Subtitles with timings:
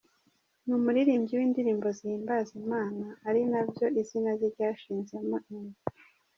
[0.63, 5.83] Ni umuririmbyi w’indirimbo zihimbaza Imana ari nabyo izina rye ryashinzemo imizi.